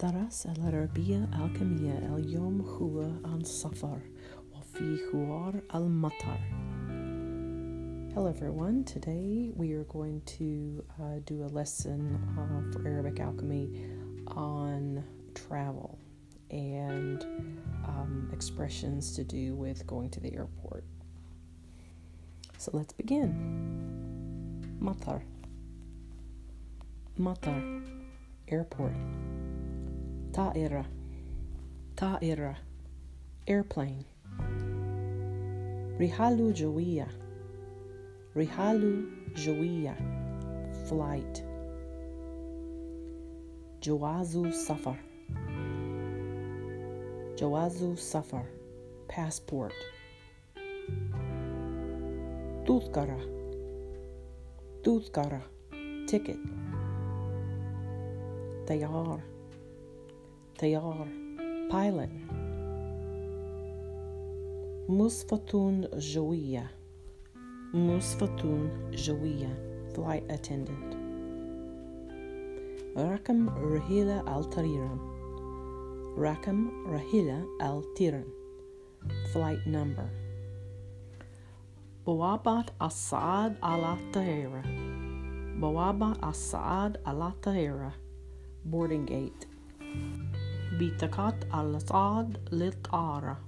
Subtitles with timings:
[0.00, 3.98] الدرس العربية العالمية اليوم هو عن سفر
[4.54, 6.38] وفي حوار المطر
[8.14, 12.00] Hello everyone, today we are going to uh, do a lesson
[12.38, 13.68] uh, for Arabic Alchemy
[14.28, 15.04] on
[15.34, 15.98] travel
[16.50, 17.24] and
[17.84, 20.84] um, expressions to do with going to the airport.
[22.56, 23.30] So let's begin.
[24.80, 25.22] Matar.
[27.18, 27.84] Matar.
[28.48, 28.94] Airport.
[30.34, 30.86] طائرة
[31.96, 32.56] طائرة
[33.50, 34.04] airplane
[36.00, 37.08] رحال جوية
[38.36, 39.04] رحال
[39.36, 39.96] جوية
[40.90, 41.40] flight
[43.82, 44.96] جواز سفر
[47.38, 48.44] جواز سفر
[49.12, 49.74] passport
[52.66, 53.20] تذكرة
[54.84, 55.42] تذكرة
[56.10, 56.38] ticket
[58.68, 59.20] طيار
[60.60, 61.08] طيار
[61.70, 62.36] pilot
[64.88, 66.70] مصفة جوية
[67.74, 70.96] مصفة جوية flight attendant
[72.98, 74.98] رقم رحلة الطيران
[76.18, 78.24] رقم رحلة الطيران
[79.32, 80.26] flight number
[82.06, 84.62] بوابة الصعاد على الطائرة
[85.60, 87.92] بوابة الصعاد على الطائرة
[88.72, 89.46] boarding gate
[90.80, 93.40] بطاقة الصعد للطائرة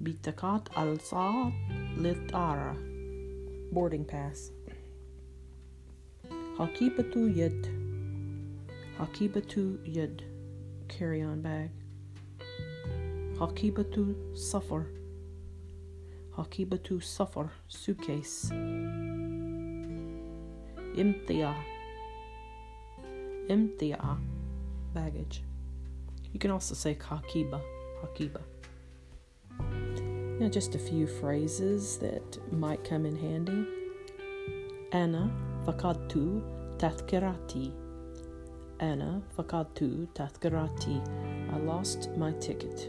[0.00, 1.52] بطاقة الصعد
[1.98, 2.76] للطائرة
[3.72, 4.52] boarding pass
[6.58, 7.66] حقيبة يد
[8.98, 10.22] حقيبة يد
[10.88, 11.70] carry on bag
[13.40, 14.84] حقيبة سفر
[16.32, 18.52] حقيبة سفر suitcase
[21.00, 21.64] امتياع
[23.50, 24.18] امتياع
[24.94, 25.49] baggage
[26.32, 27.60] you can also say hakiba
[28.02, 28.40] hakiba
[30.38, 33.64] now just a few phrases that might come in handy
[34.94, 35.30] أنا
[35.66, 36.42] فقدت
[36.78, 37.72] تذكرتي
[38.82, 41.02] أنا فقدت تذكرتي
[41.50, 42.80] I lost my ticket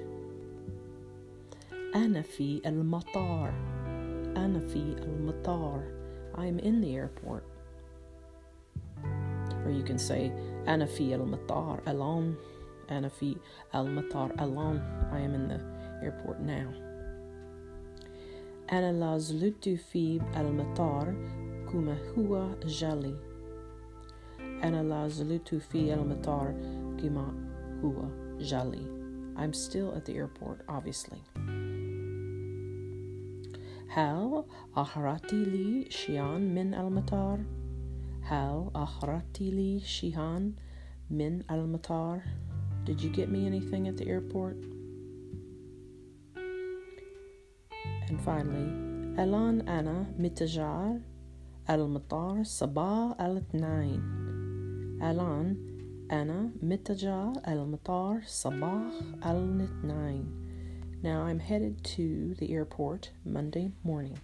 [1.96, 3.54] أنا في المطار
[4.38, 5.84] أنا في المطار
[6.36, 7.44] I'm in the airport
[9.66, 10.32] or you can say
[10.68, 12.34] أنا في المطار الآن
[12.92, 13.36] أنا في
[13.76, 14.78] المطار الآن
[15.12, 15.60] I am in the
[16.06, 16.88] airport now
[18.72, 21.06] أنا لا زلت في المطار
[21.72, 23.16] كما هو جالي
[24.40, 26.54] أنا لا زلت في المطار
[27.02, 27.34] كما
[27.84, 28.04] هو
[28.40, 28.98] جالي
[29.38, 31.48] I'm still at the airport obviously
[33.98, 34.44] هل
[34.76, 37.40] أخرجت لي شيئا من المطار؟
[38.22, 40.54] هل أخرجت لي شيئا
[41.10, 42.22] من المطار?
[42.86, 44.58] Did you get me anything at the airport?
[48.10, 48.70] And finally,
[49.20, 51.00] الآن أنا متجر
[51.70, 54.02] المطار صباح الاثنين
[55.02, 55.58] الآن
[56.12, 58.94] أنا متجر المطار صباح
[59.26, 60.48] الاثنين
[61.04, 64.18] Now I'm headed to the airport Monday morning.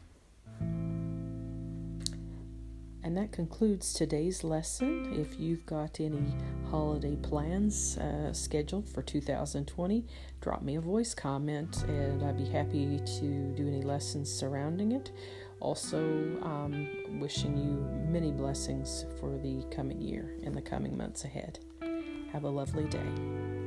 [3.08, 5.14] And that concludes today's lesson.
[5.18, 6.34] If you've got any
[6.70, 10.04] holiday plans uh, scheduled for 2020,
[10.42, 15.10] drop me a voice comment and I'd be happy to do any lessons surrounding it.
[15.58, 15.98] Also,
[16.42, 16.86] um,
[17.18, 21.60] wishing you many blessings for the coming year and the coming months ahead.
[22.34, 23.57] Have a lovely day.